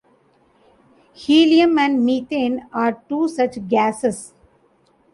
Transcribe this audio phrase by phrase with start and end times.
[1.13, 4.33] Helium and methane are two such gasses.